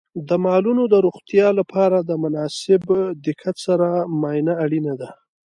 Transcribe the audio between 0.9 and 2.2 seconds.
د روغتیا لپاره د